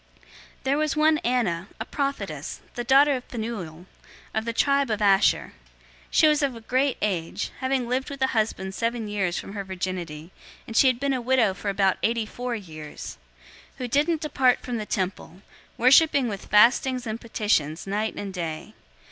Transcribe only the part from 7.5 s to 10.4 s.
having lived with a husband seven years from her virginity,